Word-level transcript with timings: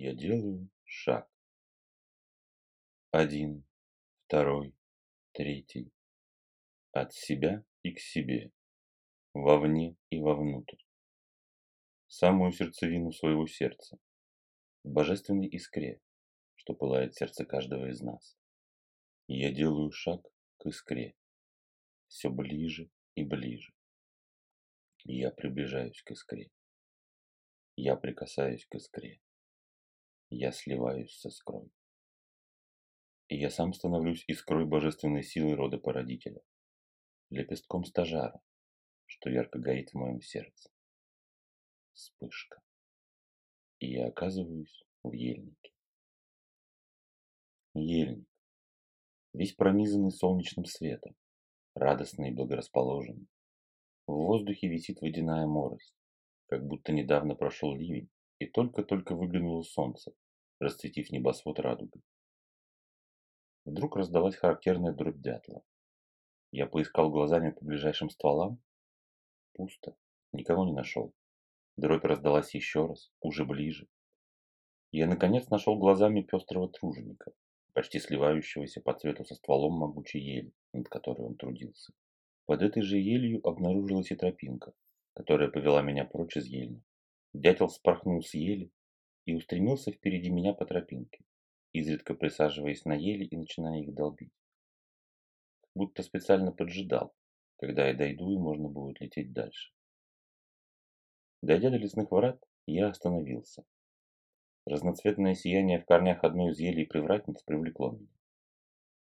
Я 0.00 0.14
делаю 0.14 0.70
шаг. 0.84 1.28
Один, 3.10 3.64
второй, 4.26 4.72
третий. 5.32 5.92
От 6.92 7.12
себя 7.12 7.64
и 7.82 7.92
к 7.92 7.98
себе. 7.98 8.52
Вовне 9.34 9.96
и 10.10 10.20
вовнутрь. 10.20 10.78
Самую 12.06 12.52
сердцевину 12.52 13.10
своего 13.10 13.48
сердца. 13.48 13.98
В 14.84 14.90
божественной 14.90 15.48
искре, 15.48 16.00
что 16.54 16.74
пылает 16.74 17.16
сердце 17.16 17.44
каждого 17.44 17.90
из 17.90 18.00
нас. 18.00 18.38
Я 19.26 19.50
делаю 19.50 19.90
шаг 19.90 20.24
к 20.58 20.66
искре. 20.66 21.16
Все 22.06 22.30
ближе 22.30 22.88
и 23.16 23.24
ближе. 23.24 23.74
Я 25.02 25.32
приближаюсь 25.32 26.00
к 26.02 26.12
искре. 26.12 26.52
Я 27.74 27.96
прикасаюсь 27.96 28.64
к 28.64 28.76
искре. 28.76 29.20
Я 30.30 30.52
сливаюсь 30.52 31.12
с 31.12 31.24
искрой. 31.24 31.70
И 33.28 33.36
я 33.36 33.50
сам 33.50 33.72
становлюсь 33.72 34.24
искрой 34.26 34.66
божественной 34.66 35.22
силы 35.22 35.54
рода 35.54 35.78
породителя, 35.78 36.42
лепестком 37.30 37.84
стажара, 37.84 38.40
что 39.06 39.30
ярко 39.30 39.58
горит 39.58 39.90
в 39.90 39.94
моем 39.94 40.20
сердце. 40.20 40.70
Вспышка. 41.92 42.60
И 43.78 43.90
я 43.90 44.08
оказываюсь 44.08 44.84
в 45.02 45.12
ельнике. 45.12 45.72
Ельник. 47.74 48.28
Весь 49.32 49.54
пронизанный 49.54 50.10
солнечным 50.10 50.66
светом, 50.66 51.14
радостный 51.74 52.30
и 52.30 52.34
благорасположенный. 52.34 53.28
В 54.06 54.12
воздухе 54.12 54.68
висит 54.68 55.00
водяная 55.00 55.46
морось, 55.46 55.94
как 56.46 56.66
будто 56.66 56.92
недавно 56.92 57.34
прошел 57.34 57.74
ливень, 57.74 58.10
и 58.38 58.46
только-только 58.46 59.14
выглянуло 59.14 59.62
солнце, 59.62 60.12
расцветив 60.60 61.10
небосвод 61.10 61.58
радугой. 61.58 62.02
Вдруг 63.64 63.96
раздалась 63.96 64.36
характерная 64.36 64.92
дробь 64.92 65.20
дятла. 65.20 65.62
Я 66.50 66.66
поискал 66.66 67.10
глазами 67.10 67.50
по 67.50 67.64
ближайшим 67.64 68.08
стволам. 68.08 68.62
Пусто. 69.52 69.96
Никого 70.32 70.64
не 70.64 70.72
нашел. 70.72 71.12
Дробь 71.76 72.04
раздалась 72.04 72.54
еще 72.54 72.86
раз, 72.86 73.12
уже 73.20 73.44
ближе. 73.44 73.88
Я 74.90 75.06
наконец 75.06 75.48
нашел 75.50 75.76
глазами 75.76 76.22
пестрого 76.22 76.68
труженика, 76.70 77.32
почти 77.74 77.98
сливающегося 77.98 78.80
по 78.80 78.94
цвету 78.94 79.24
со 79.24 79.34
стволом 79.34 79.74
могучей 79.74 80.20
ели, 80.20 80.52
над 80.72 80.88
которой 80.88 81.26
он 81.26 81.36
трудился. 81.36 81.92
Под 82.46 82.62
этой 82.62 82.82
же 82.82 82.96
елью 82.96 83.46
обнаружилась 83.46 84.10
и 84.10 84.16
тропинка, 84.16 84.72
которая 85.12 85.50
повела 85.50 85.82
меня 85.82 86.06
прочь 86.06 86.38
из 86.38 86.46
ельни. 86.46 86.82
Дятел 87.38 87.68
спорхнул 87.68 88.20
с 88.20 88.34
ели 88.34 88.72
и 89.24 89.32
устремился 89.32 89.92
впереди 89.92 90.28
меня 90.28 90.54
по 90.54 90.66
тропинке, 90.66 91.22
изредка 91.72 92.14
присаживаясь 92.14 92.84
на 92.84 92.94
ели 92.94 93.24
и 93.26 93.36
начиная 93.36 93.80
их 93.80 93.94
долбить. 93.94 94.32
Будто 95.72 96.02
специально 96.02 96.50
поджидал, 96.50 97.14
когда 97.58 97.86
я 97.86 97.94
дойду 97.94 98.32
и 98.32 98.36
можно 98.36 98.68
будет 98.68 99.00
лететь 99.00 99.32
дальше. 99.32 99.72
Дойдя 101.40 101.70
до 101.70 101.76
лесных 101.76 102.10
врат, 102.10 102.42
я 102.66 102.88
остановился. 102.88 103.64
Разноцветное 104.66 105.36
сияние 105.36 105.78
в 105.78 105.84
корнях 105.84 106.24
одной 106.24 106.50
из 106.50 106.58
елей 106.58 106.88
привратниц 106.88 107.40
привлекло 107.44 107.92
меня. 107.92 108.18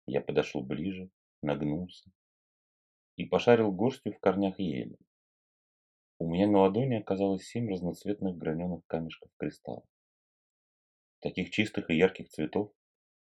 Я 0.06 0.22
подошел 0.22 0.62
ближе, 0.62 1.10
нагнулся 1.42 2.12
и 3.16 3.26
пошарил 3.26 3.72
горстью 3.72 4.14
в 4.14 4.20
корнях 4.20 4.60
ели. 4.60 5.00
У 6.22 6.30
меня 6.30 6.46
на 6.46 6.60
ладони 6.60 6.98
оказалось 6.98 7.48
семь 7.48 7.68
разноцветных 7.68 8.38
граненых 8.38 8.86
камешков 8.86 9.32
кристалла. 9.38 9.84
Таких 11.20 11.50
чистых 11.50 11.90
и 11.90 11.96
ярких 11.96 12.30
цветов, 12.30 12.72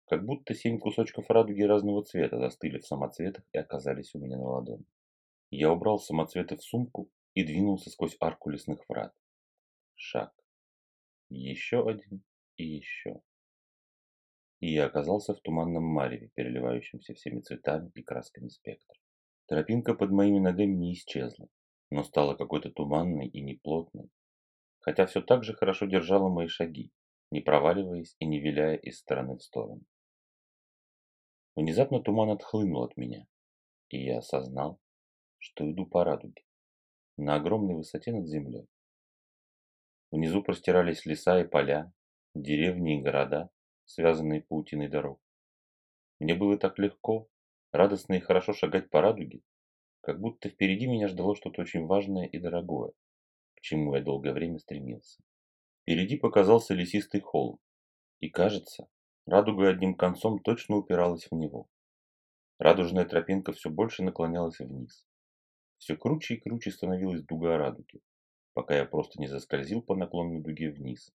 как 0.05 0.25
будто 0.25 0.55
семь 0.55 0.79
кусочков 0.79 1.29
радуги 1.29 1.63
разного 1.63 2.05
цвета 2.05 2.39
застыли 2.39 2.79
в 2.79 2.87
самоцветах 2.87 3.45
и 3.51 3.59
оказались 3.59 4.15
у 4.15 4.21
меня 4.21 4.37
на 4.37 4.45
ладони. 4.45 4.85
Я 5.51 5.73
убрал 5.73 5.99
самоцветы 5.99 6.57
в 6.57 6.63
сумку 6.63 7.11
и 7.35 7.43
двинулся 7.43 7.91
сквозь 7.91 8.17
арку 8.21 8.51
лесных 8.51 8.89
врат. 8.89 9.13
Шаг. 9.97 10.33
Еще 11.29 11.91
один 11.91 12.23
и 12.57 12.67
еще. 12.67 13.21
И 14.61 14.73
я 14.73 14.87
оказался 14.87 15.35
в 15.35 15.41
туманном 15.41 15.83
мареве, 15.83 16.31
переливающемся 16.37 17.15
всеми 17.15 17.41
цветами 17.41 17.91
и 17.97 18.03
красками 18.05 18.47
спектра. 18.47 18.97
Тропинка 19.47 19.93
под 19.93 20.13
моими 20.13 20.39
ногами 20.39 20.77
не 20.77 20.93
исчезла 20.93 21.49
но 21.91 22.03
стала 22.05 22.35
какой-то 22.35 22.71
туманной 22.71 23.29
и 23.29 23.41
неплотной, 23.41 24.11
хотя 24.81 25.07
все 25.07 25.21
так 25.21 25.45
же 25.45 25.55
хорошо 25.55 25.87
держала 25.87 26.29
мои 26.29 26.49
шаги, 26.49 26.91
не 27.31 27.41
проваливаясь 27.41 28.17
и 28.19 28.27
не 28.27 28.41
виляя 28.41 28.77
из 28.77 28.99
стороны 28.99 29.37
в 29.37 29.43
сторону. 29.43 29.83
Внезапно 31.55 32.01
туман 32.01 32.31
отхлынул 32.31 32.85
от 32.85 32.97
меня, 32.97 33.27
и 33.89 34.05
я 34.05 34.19
осознал, 34.19 34.81
что 35.39 35.71
иду 35.71 35.87
по 35.87 36.05
радуге, 36.05 36.45
на 37.17 37.37
огромной 37.37 37.75
высоте 37.75 38.13
над 38.13 38.27
землей. 38.27 38.69
Внизу 40.11 40.43
простирались 40.43 41.07
леса 41.07 41.41
и 41.41 41.45
поля, 41.45 41.93
деревни 42.35 42.99
и 42.99 43.03
города, 43.03 43.51
связанные 43.85 44.43
паутиной 44.43 44.89
дорог. 44.89 45.21
Мне 46.19 46.35
было 46.35 46.59
так 46.59 46.79
легко, 46.79 47.29
радостно 47.73 48.15
и 48.15 48.21
хорошо 48.21 48.53
шагать 48.53 48.91
по 48.91 49.01
радуге, 49.01 49.41
как 50.07 50.21
будто 50.21 50.49
впереди 50.49 50.87
меня 50.87 51.09
ждало 51.09 51.35
что-то 51.35 51.63
очень 51.63 51.85
важное 51.85 52.27
и 52.27 52.39
дорогое, 52.39 52.93
к 53.57 53.61
чему 53.61 53.93
я 53.97 54.01
долгое 54.01 54.33
время 54.33 54.61
стремился. 54.61 55.21
Впереди 55.83 56.17
показался 56.17 56.75
лесистый 56.75 57.21
холм, 57.21 57.59
и, 58.21 58.29
кажется, 58.31 58.87
радуга 59.27 59.69
одним 59.69 59.97
концом 59.97 60.39
точно 60.39 60.77
упиралась 60.77 61.27
в 61.29 61.35
него. 61.35 61.69
Радужная 62.61 63.05
тропинка 63.05 63.53
все 63.53 63.69
больше 63.69 64.05
наклонялась 64.05 64.61
вниз. 64.61 65.05
Все 65.79 65.97
круче 65.97 66.35
и 66.35 66.41
круче 66.41 66.71
становилась 66.71 67.25
дуга 67.25 67.59
радуги, 67.59 68.01
пока 68.55 68.77
я 68.77 68.85
просто 68.85 69.21
не 69.21 69.27
заскользил 69.27 69.83
по 69.83 69.97
наклонной 69.97 70.41
дуге 70.41 70.71
вниз. 70.71 71.13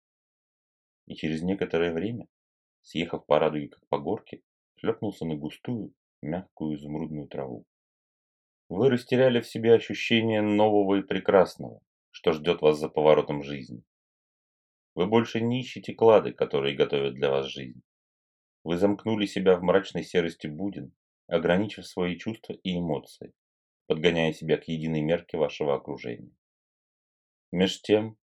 И 1.04 1.14
через 1.14 1.42
некоторое 1.42 1.92
время, 1.92 2.26
съехав 2.80 3.26
по 3.26 3.38
радуге 3.38 3.68
как 3.68 3.86
по 3.88 3.98
горке, 3.98 4.40
шлепнулся 4.76 5.26
на 5.26 5.36
густую, 5.36 5.92
мягкую 6.22 6.78
изумрудную 6.78 7.28
траву. 7.28 7.66
Вы 8.68 8.90
растеряли 8.90 9.40
в 9.40 9.46
себе 9.46 9.74
ощущение 9.74 10.42
нового 10.42 10.96
и 10.96 11.02
прекрасного, 11.02 11.80
что 12.10 12.32
ждет 12.32 12.60
вас 12.60 12.78
за 12.78 12.90
поворотом 12.90 13.42
жизни. 13.42 13.82
Вы 14.94 15.06
больше 15.06 15.40
не 15.40 15.60
ищете 15.60 15.94
клады, 15.94 16.32
которые 16.32 16.76
готовят 16.76 17.14
для 17.14 17.30
вас 17.30 17.46
жизнь. 17.46 17.80
Вы 18.64 18.76
замкнули 18.76 19.24
себя 19.24 19.56
в 19.56 19.62
мрачной 19.62 20.04
серости 20.04 20.48
будин, 20.48 20.92
ограничив 21.28 21.86
свои 21.86 22.18
чувства 22.18 22.54
и 22.62 22.78
эмоции, 22.78 23.32
подгоняя 23.86 24.34
себя 24.34 24.58
к 24.58 24.68
единой 24.68 25.00
мерке 25.00 25.38
вашего 25.38 25.74
окружения. 25.74 26.36
Меж 27.50 27.80
тем, 27.80 28.18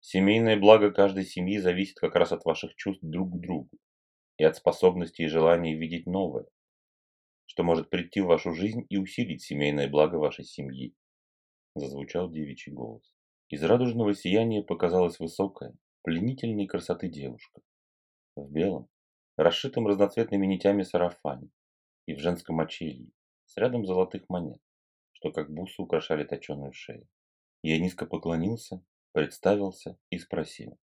семейное 0.00 0.58
благо 0.58 0.90
каждой 0.92 1.26
семьи 1.26 1.58
зависит 1.58 1.98
как 1.98 2.14
раз 2.14 2.32
от 2.32 2.46
ваших 2.46 2.74
чувств 2.74 3.02
друг 3.02 3.34
к 3.34 3.40
другу 3.40 3.70
и 4.38 4.44
от 4.44 4.56
способности 4.56 5.22
и 5.22 5.28
желания 5.28 5.74
видеть 5.74 6.06
новое, 6.06 6.46
что 7.46 7.62
может 7.62 7.90
прийти 7.90 8.20
в 8.20 8.26
вашу 8.26 8.52
жизнь 8.52 8.86
и 8.88 8.96
усилить 8.96 9.42
семейное 9.42 9.88
благо 9.88 10.16
вашей 10.16 10.44
семьи. 10.44 10.94
Зазвучал 11.74 12.30
девичий 12.30 12.72
голос. 12.72 13.14
Из 13.48 13.62
радужного 13.62 14.14
сияния 14.14 14.62
показалась 14.62 15.18
высокая, 15.18 15.74
пленительной 16.02 16.66
красоты 16.66 17.08
девушка. 17.08 17.60
В 18.36 18.50
белом, 18.50 18.88
расшитом 19.36 19.86
разноцветными 19.86 20.46
нитями 20.46 20.82
сарафане 20.82 21.50
и 22.06 22.14
в 22.14 22.18
женском 22.18 22.60
очелье, 22.60 23.10
с 23.46 23.56
рядом 23.56 23.86
золотых 23.86 24.28
монет, 24.28 24.60
что 25.12 25.30
как 25.30 25.52
бусы 25.52 25.80
украшали 25.80 26.24
точеную 26.24 26.72
шею. 26.72 27.08
Я 27.62 27.78
низко 27.78 28.06
поклонился, 28.06 28.84
представился 29.12 29.96
и 30.10 30.18
спросил. 30.18 30.78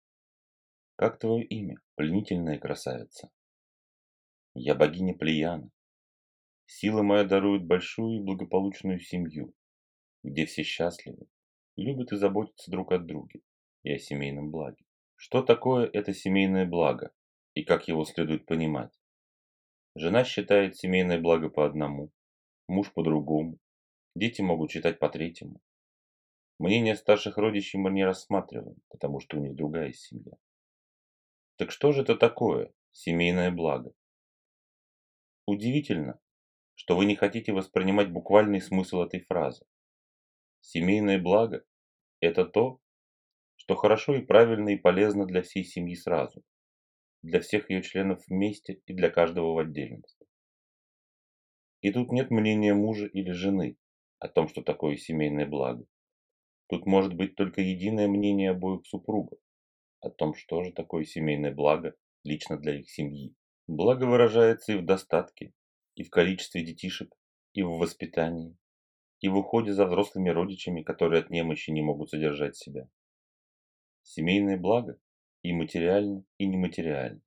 «Как 0.97 1.19
твое 1.19 1.45
имя, 1.45 1.77
пленительная 1.97 2.59
красавица?» 2.59 3.31
«Я 4.55 4.75
богиня 4.75 5.15
Плеяна, 5.15 5.71
Сила 6.73 7.03
моя 7.03 7.25
дарует 7.25 7.65
большую 7.65 8.21
и 8.21 8.23
благополучную 8.23 9.01
семью, 9.01 9.53
где 10.23 10.47
все 10.47 10.63
счастливы, 10.63 11.27
любят 11.75 12.13
и 12.13 12.17
заботятся 12.17 12.71
друг 12.71 12.93
от 12.93 13.07
друга 13.07 13.41
и 13.83 13.91
о 13.91 13.99
семейном 13.99 14.53
благе. 14.53 14.85
Что 15.17 15.43
такое 15.43 15.91
это 15.93 16.15
семейное 16.15 16.67
благо 16.67 17.13
и 17.55 17.65
как 17.65 17.89
его 17.89 18.05
следует 18.05 18.47
понимать? 18.47 18.93
Жена 19.97 20.23
считает 20.23 20.77
семейное 20.77 21.21
благо 21.21 21.49
по 21.49 21.67
одному, 21.67 22.13
муж 22.69 22.93
по 22.93 23.03
другому, 23.03 23.59
дети 24.15 24.41
могут 24.41 24.71
считать 24.71 25.01
по 25.01 25.09
третьему. 25.09 25.61
Мнение 26.61 26.95
старших 26.95 27.37
родичей 27.37 27.81
мы 27.81 27.91
не 27.91 28.05
рассматриваем, 28.05 28.77
потому 28.91 29.19
что 29.19 29.39
у 29.39 29.41
них 29.41 29.57
другая 29.57 29.93
семья. 29.93 30.35
Так 31.57 31.73
что 31.73 31.91
же 31.91 32.03
это 32.03 32.15
такое 32.15 32.73
семейное 32.93 33.51
благо? 33.51 33.93
Удивительно, 35.47 36.21
что 36.81 36.97
вы 36.97 37.05
не 37.05 37.15
хотите 37.15 37.53
воспринимать 37.53 38.11
буквальный 38.11 38.59
смысл 38.59 39.03
этой 39.03 39.21
фразы. 39.21 39.67
Семейное 40.63 41.19
благо– 41.21 41.63
это 42.21 42.47
то, 42.47 42.81
что 43.57 43.77
хорошо 43.77 44.15
и 44.15 44.23
правильно 44.23 44.71
и 44.71 44.79
полезно 44.79 45.27
для 45.27 45.43
всей 45.43 45.63
семьи 45.63 45.95
сразу, 45.95 46.43
для 47.23 47.41
всех 47.41 47.69
ее 47.69 47.83
членов 47.83 48.27
вместе 48.27 48.81
и 48.87 48.95
для 48.95 49.11
каждого 49.11 49.53
в 49.53 49.59
отдельности. 49.59 50.27
И 51.83 51.93
тут 51.93 52.13
нет 52.13 52.31
мнения 52.31 52.73
мужа 52.73 53.05
или 53.05 53.31
жены 53.33 53.77
о 54.19 54.29
том, 54.29 54.49
что 54.49 54.63
такое 54.63 54.97
семейное 54.97 55.47
благо. 55.47 55.85
Тут 56.71 56.87
может 56.87 57.13
быть 57.13 57.35
только 57.35 57.61
единое 57.61 58.09
мнение 58.09 58.53
обоих 58.53 58.87
супругов 58.87 59.39
о 60.01 60.09
том, 60.09 60.35
что 60.35 60.65
же 60.65 60.73
такое 60.73 61.05
семейное 61.05 61.53
благо 61.53 61.95
лично 62.25 62.57
для 62.57 62.81
их 62.81 62.89
семьи. 62.89 63.35
Благо 63.67 64.05
выражается 64.05 64.73
и 64.73 64.79
в 64.79 64.87
достатке, 64.87 65.53
и 66.01 66.03
в 66.03 66.09
количестве 66.09 66.65
детишек, 66.65 67.15
и 67.53 67.63
в 67.63 67.73
воспитании, 67.73 68.57
и 69.21 69.29
в 69.29 69.37
уходе 69.37 69.75
за 69.75 69.85
взрослыми 69.85 70.31
родичами, 70.31 70.83
которые 70.83 71.21
от 71.21 71.29
немощи 71.29 71.69
не 71.73 71.83
могут 71.83 72.09
содержать 72.09 72.57
себя. 72.57 72.89
Семейное 74.03 74.57
благо 74.57 74.99
и 75.43 75.53
материально, 75.53 76.25
и 76.39 76.47
нематериально. 76.47 77.21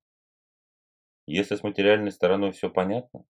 Если 1.27 1.55
с 1.55 1.61
материальной 1.61 2.11
стороной 2.11 2.51
все 2.51 2.71
понятно, 2.71 3.27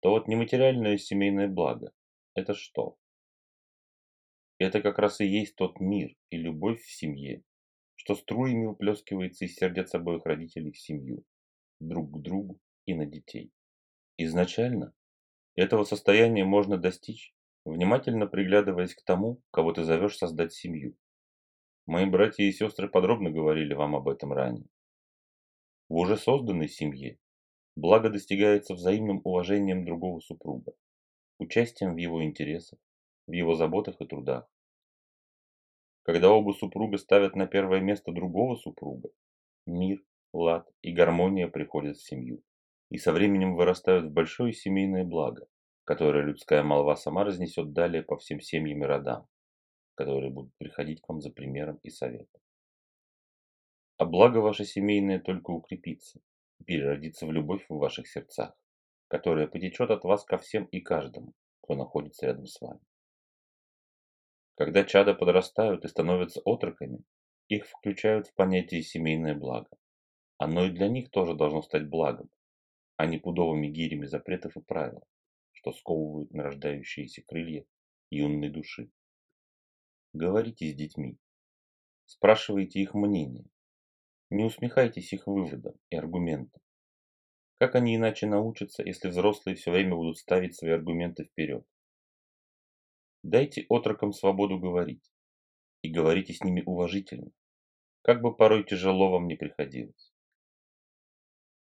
то 0.00 0.10
вот 0.10 0.26
нематериальное 0.26 0.98
семейное 0.98 1.46
благо– 1.46 1.92
это 2.34 2.54
что? 2.54 2.98
Это 4.58 4.82
как 4.82 4.98
раз 4.98 5.20
и 5.20 5.24
есть 5.24 5.54
тот 5.54 5.78
мир 5.78 6.16
и 6.30 6.36
любовь 6.36 6.82
в 6.82 6.90
семье, 6.90 7.44
что 7.94 8.16
струями 8.16 8.66
выплескивается 8.66 9.44
из 9.44 9.54
сердец 9.54 9.94
обоих 9.94 10.26
родителей 10.26 10.72
в 10.72 10.80
семью, 10.80 11.24
друг 11.78 12.10
к 12.10 12.20
другу 12.20 12.58
и 12.86 12.94
на 12.94 13.06
детей. 13.06 13.52
Изначально 14.22 14.92
этого 15.54 15.84
состояния 15.84 16.44
можно 16.44 16.76
достичь, 16.76 17.34
внимательно 17.64 18.26
приглядываясь 18.26 18.94
к 18.94 19.02
тому, 19.02 19.40
кого 19.50 19.72
ты 19.72 19.82
зовешь 19.82 20.18
создать 20.18 20.52
семью. 20.52 20.94
Мои 21.86 22.04
братья 22.04 22.44
и 22.44 22.52
сестры 22.52 22.86
подробно 22.90 23.30
говорили 23.30 23.72
вам 23.72 23.96
об 23.96 24.10
этом 24.10 24.34
ранее. 24.34 24.68
В 25.88 25.94
уже 25.94 26.18
созданной 26.18 26.68
семье 26.68 27.18
благо 27.76 28.10
достигается 28.10 28.74
взаимным 28.74 29.22
уважением 29.24 29.86
другого 29.86 30.20
супруга, 30.20 30.74
участием 31.38 31.94
в 31.94 31.96
его 31.96 32.22
интересах, 32.22 32.78
в 33.26 33.32
его 33.32 33.54
заботах 33.54 34.02
и 34.02 34.06
трудах. 34.06 34.46
Когда 36.02 36.30
оба 36.30 36.52
супруга 36.52 36.98
ставят 36.98 37.36
на 37.36 37.46
первое 37.46 37.80
место 37.80 38.12
другого 38.12 38.56
супруга, 38.56 39.08
мир, 39.64 40.04
лад 40.34 40.70
и 40.82 40.92
гармония 40.92 41.48
приходят 41.48 41.96
в 41.96 42.06
семью 42.06 42.42
и 42.90 42.98
со 42.98 43.12
временем 43.12 43.54
вырастают 43.54 44.06
в 44.06 44.12
большое 44.12 44.52
семейное 44.52 45.04
благо, 45.04 45.46
которое 45.84 46.24
людская 46.24 46.62
молва 46.62 46.96
сама 46.96 47.24
разнесет 47.24 47.72
далее 47.72 48.02
по 48.02 48.18
всем 48.18 48.40
семьям 48.40 48.82
и 48.82 48.86
родам, 48.86 49.26
которые 49.94 50.30
будут 50.30 50.52
приходить 50.58 51.00
к 51.00 51.08
вам 51.08 51.20
за 51.20 51.30
примером 51.30 51.78
и 51.82 51.90
советом. 51.90 52.40
А 53.96 54.04
благо 54.04 54.38
ваше 54.38 54.64
семейное 54.64 55.20
только 55.20 55.50
укрепится 55.50 56.20
и 56.58 56.64
переродится 56.64 57.26
в 57.26 57.32
любовь 57.32 57.64
в 57.68 57.76
ваших 57.76 58.08
сердцах, 58.08 58.54
которая 59.08 59.46
потечет 59.46 59.90
от 59.90 60.04
вас 60.04 60.24
ко 60.24 60.36
всем 60.38 60.64
и 60.64 60.80
каждому, 60.80 61.32
кто 61.62 61.74
находится 61.74 62.26
рядом 62.26 62.46
с 62.46 62.60
вами. 62.60 62.80
Когда 64.56 64.84
чада 64.84 65.14
подрастают 65.14 65.84
и 65.84 65.88
становятся 65.88 66.40
отроками, 66.44 67.04
их 67.48 67.66
включают 67.66 68.28
в 68.28 68.34
понятие 68.34 68.82
семейное 68.82 69.34
благо. 69.34 69.70
Оно 70.38 70.66
и 70.66 70.70
для 70.70 70.88
них 70.88 71.10
тоже 71.10 71.34
должно 71.34 71.62
стать 71.62 71.88
благом, 71.88 72.30
а 73.00 73.06
не 73.06 73.16
пудовыми 73.16 73.68
гирями 73.68 74.04
запретов 74.04 74.58
и 74.58 74.60
правил, 74.60 75.02
что 75.52 75.72
сковывают 75.72 76.34
нарождающиеся 76.34 77.22
крылья 77.22 77.64
юной 78.10 78.50
души. 78.50 78.90
Говорите 80.12 80.70
с 80.70 80.74
детьми, 80.74 81.16
спрашивайте 82.04 82.78
их 82.80 82.92
мнение, 82.92 83.46
не 84.28 84.44
усмехайтесь 84.44 85.14
их 85.14 85.26
выводам 85.26 85.76
и 85.88 85.96
аргументам. 85.96 86.60
Как 87.58 87.74
они 87.74 87.96
иначе 87.96 88.26
научатся, 88.26 88.82
если 88.82 89.08
взрослые 89.08 89.56
все 89.56 89.70
время 89.70 89.96
будут 89.96 90.18
ставить 90.18 90.54
свои 90.54 90.72
аргументы 90.72 91.24
вперед? 91.24 91.64
Дайте 93.22 93.64
отрокам 93.70 94.12
свободу 94.12 94.58
говорить. 94.58 95.10
И 95.80 95.90
говорите 95.90 96.34
с 96.34 96.44
ними 96.44 96.62
уважительно, 96.66 97.30
как 98.02 98.20
бы 98.20 98.36
порой 98.36 98.62
тяжело 98.64 99.10
вам 99.10 99.26
не 99.26 99.36
приходилось. 99.36 100.09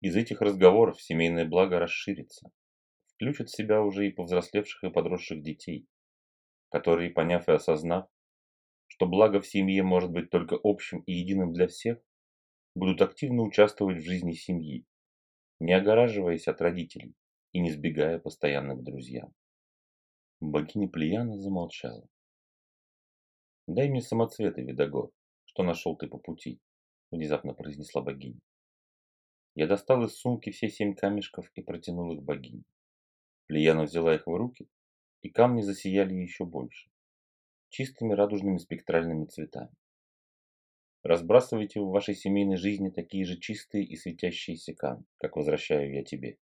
Из 0.01 0.15
этих 0.15 0.42
разговоров 0.42 1.00
семейное 1.00 1.45
благо 1.45 1.77
расширится, 1.77 2.51
включит 3.13 3.50
в 3.50 3.56
себя 3.56 3.83
уже 3.83 4.07
и 4.07 4.12
повзрослевших 4.12 4.83
и 4.83 4.89
подросших 4.89 5.44
детей, 5.44 5.88
которые, 6.69 7.12
поняв 7.12 7.48
и 7.48 7.51
осознав, 7.51 8.09
что 8.88 9.06
благо 9.06 9.39
в 9.39 9.48
семье 9.48 9.83
может 9.83 10.09
быть 10.09 10.31
только 10.31 10.59
общим 10.63 11.01
и 11.01 11.13
единым 11.13 11.53
для 11.53 11.68
всех, 11.68 12.00
будут 12.74 13.00
активно 13.03 13.44
участвовать 13.44 13.98
в 13.98 14.06
жизни 14.06 14.33
семьи, 14.33 14.88
не 15.59 15.74
огораживаясь 15.74 16.48
от 16.48 16.62
родителей 16.62 17.13
и 17.51 17.59
не 17.59 17.69
сбегая 17.69 18.18
постоянно 18.18 18.75
к 18.75 18.83
друзьям. 18.83 19.31
Богиня 20.39 20.89
Плеяна 20.89 21.38
замолчала. 21.38 22.09
«Дай 23.68 23.88
мне 23.88 24.01
самоцветы, 24.01 24.63
Видогор, 24.63 25.12
что 25.45 25.62
нашел 25.62 25.95
ты 25.95 26.07
по 26.07 26.18
пути»,– 26.18 26.59
внезапно 27.12 27.53
произнесла 27.53 28.01
богиня. 28.01 28.39
Я 29.53 29.68
достал 29.68 30.03
из 30.06 30.15
сумки 30.15 30.50
все 30.50 30.69
семь 30.69 30.95
камешков 30.95 31.51
и 31.56 31.62
протянул 31.62 32.13
их 32.13 32.24
богине. 32.24 32.63
Плеяна 33.48 33.83
взяла 33.83 34.15
их 34.15 34.25
в 34.27 34.33
руки, 34.33 34.69
и 35.21 35.30
камни 35.30 35.62
засияли 35.62 36.13
еще 36.13 36.45
больше, 36.45 36.89
чистыми 37.69 38.13
радужными 38.13 38.57
спектральными 38.57 39.25
цветами. 39.25 39.75
Разбрасывайте 41.03 41.81
в 41.81 41.89
вашей 41.89 42.15
семейной 42.15 42.57
жизни 42.57 42.89
такие 42.89 43.25
же 43.25 43.39
чистые 43.39 43.83
и 43.83 43.95
светящиеся 43.95 44.74
камни, 44.74 45.06
как 45.18 45.36
возвращаю 45.36 45.92
я 45.94 46.03
тебе. 46.03 46.38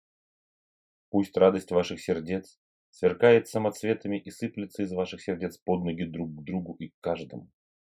Пусть 1.10 1.36
радость 1.36 1.70
ваших 1.70 2.00
сердец 2.00 2.58
сверкает 2.90 3.48
самоцветами 3.48 4.18
и 4.18 4.30
сыплется 4.30 4.82
из 4.82 4.92
ваших 4.92 5.22
сердец 5.22 5.56
под 5.58 5.84
ноги 5.84 6.04
друг 6.04 6.34
к 6.34 6.42
другу 6.42 6.74
и 6.74 6.88
к 6.88 7.00
каждому, 7.00 7.48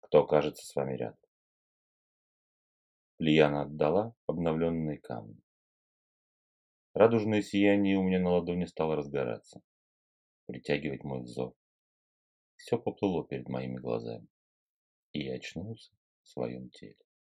кто 0.01 0.23
окажется 0.23 0.67
с 0.67 0.75
вами 0.75 0.97
рядом. 0.97 1.30
Лияна 3.21 3.65
отдала 3.65 4.15
обновленные 4.27 4.97
камни. 4.97 5.43
Радужное 6.95 7.43
сияние 7.43 7.99
у 7.99 8.03
меня 8.03 8.19
на 8.19 8.31
ладони 8.31 8.65
стало 8.65 8.97
разгораться, 8.97 9.61
притягивать 10.47 11.05
мой 11.05 11.21
взор. 11.21 11.55
Все 12.57 12.79
поплыло 12.79 13.27
перед 13.27 13.47
моими 13.47 13.77
глазами, 13.77 14.27
и 15.13 15.23
я 15.23 15.35
очнулся 15.35 15.93
в 16.23 16.29
своем 16.29 16.71
теле. 16.71 16.97